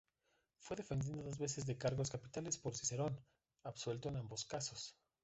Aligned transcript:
Fue 0.61 0.75
defendido 0.75 1.21
dos 1.21 1.37
veces 1.37 1.67
de 1.67 1.77
cargos 1.77 2.09
capitales 2.09 2.57
por 2.57 2.73
Cicerón, 2.75 3.21
absuelto 3.61 4.09
en 4.09 4.17
ambos 4.17 4.45
casos. 4.45 4.97